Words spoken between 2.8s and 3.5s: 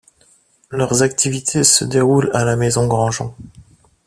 Granjon.